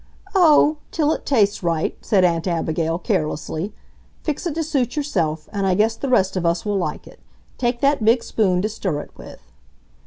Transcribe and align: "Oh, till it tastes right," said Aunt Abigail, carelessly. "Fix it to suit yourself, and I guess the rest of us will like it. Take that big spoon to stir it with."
"Oh, 0.33 0.77
till 0.89 1.13
it 1.13 1.27
tastes 1.27 1.61
right," 1.61 1.95
said 2.03 2.23
Aunt 2.23 2.47
Abigail, 2.47 2.97
carelessly. 2.97 3.71
"Fix 4.23 4.47
it 4.47 4.55
to 4.55 4.63
suit 4.63 4.95
yourself, 4.95 5.47
and 5.53 5.67
I 5.67 5.75
guess 5.75 5.95
the 5.95 6.09
rest 6.09 6.35
of 6.35 6.43
us 6.43 6.65
will 6.65 6.79
like 6.79 7.05
it. 7.05 7.19
Take 7.59 7.81
that 7.81 8.03
big 8.03 8.23
spoon 8.23 8.63
to 8.63 8.67
stir 8.69 9.01
it 9.01 9.11
with." 9.15 9.41